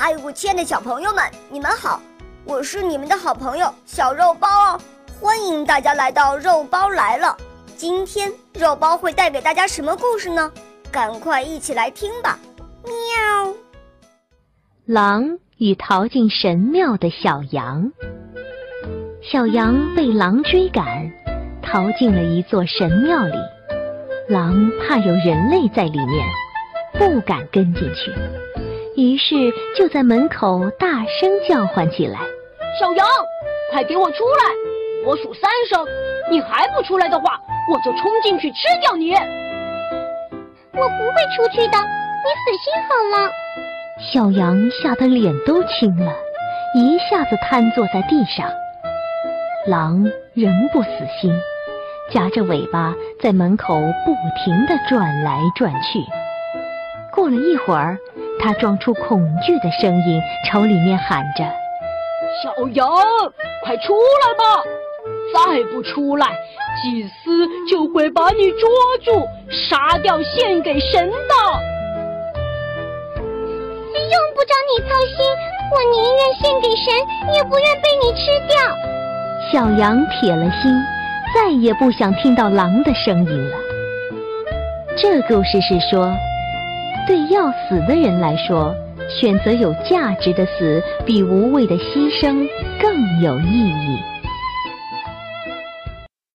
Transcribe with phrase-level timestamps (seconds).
[0.00, 2.00] 嗨，我亲爱的小朋友们，你们好！
[2.44, 4.80] 我是你们的好朋友小肉包哦，
[5.20, 7.36] 欢迎大家来到肉包来了。
[7.76, 10.52] 今天肉包会带给大家什么故事呢？
[10.92, 12.38] 赶快一起来听吧！
[12.84, 13.52] 喵。
[14.86, 17.90] 狼与逃进神庙的小羊。
[19.20, 20.86] 小羊被狼追赶，
[21.60, 23.34] 逃进了一座神庙里。
[24.28, 26.24] 狼怕有人类在里面，
[26.92, 28.12] 不敢跟进去。
[28.98, 32.18] 于是就在门口大声叫唤起来
[32.80, 33.06] ：“小羊，
[33.70, 35.06] 快给我出来！
[35.06, 35.86] 我数三声，
[36.28, 37.40] 你还不出来的话，
[37.72, 39.14] 我就冲进去吃掉你！”
[40.74, 43.30] 我不会出去的，你死心好了。
[44.12, 46.12] 小羊吓得脸都青了，
[46.74, 48.50] 一下子瘫坐在地上。
[49.68, 50.88] 狼仍不死
[51.20, 51.32] 心，
[52.10, 52.92] 夹着尾巴
[53.22, 54.12] 在门口不
[54.44, 56.00] 停地转来转去。
[57.12, 57.96] 过了一会儿。
[58.40, 61.44] 他装出恐惧的声音，朝里面喊着
[62.42, 62.88] ：“小羊，
[63.64, 64.62] 快出来吧！
[65.34, 66.28] 再不出来，
[66.82, 68.70] 祭司就会把你捉
[69.04, 71.14] 住，杀掉献给神的。”
[74.10, 75.18] 用不着你操心，
[75.72, 76.84] 我宁愿献给神，
[77.34, 78.56] 也不愿被你吃掉。
[79.52, 80.72] 小羊铁了心，
[81.34, 83.56] 再也不想听到狼的声音了。
[84.96, 86.08] 这故事是说。
[87.08, 88.74] 对要死的人来说，
[89.08, 92.46] 选择有价值的死，比无谓的牺牲
[92.78, 94.17] 更有意义。